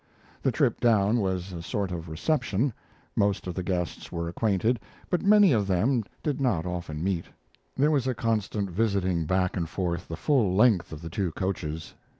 [0.41, 2.73] The trip down was a sort of reception.
[3.15, 4.79] Most of the guests were acquainted,
[5.11, 7.25] but many of them did not often meet.
[7.77, 11.93] There was constant visiting back and forth the full length of the two coaches.